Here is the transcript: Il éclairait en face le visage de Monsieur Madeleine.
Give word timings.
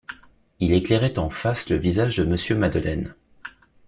Il 0.59 0.73
éclairait 0.73 1.19
en 1.19 1.29
face 1.29 1.69
le 1.69 1.75
visage 1.75 2.17
de 2.17 2.23
Monsieur 2.23 2.55
Madeleine. 2.55 3.13